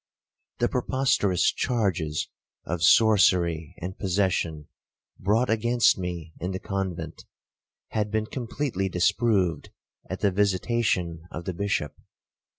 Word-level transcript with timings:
The 0.57 0.67
preposterous 0.67 1.51
charges 1.51 2.27
of 2.65 2.81
sorcery 2.81 3.75
and 3.77 3.99
possession, 3.99 4.67
brought 5.19 5.51
against 5.51 5.99
me 5.99 6.33
in 6.39 6.49
the 6.53 6.59
convent, 6.59 7.23
had 7.89 8.09
been 8.09 8.25
completely 8.25 8.89
disproved 8.89 9.69
at 10.09 10.21
the 10.21 10.31
visitation 10.31 11.27
of 11.29 11.45
the 11.45 11.53
Bishop. 11.53 11.93